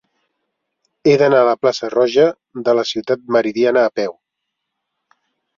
[1.07, 2.25] He d'anar a la plaça Roja
[2.69, 4.17] de la Ciutat Meridiana a peu.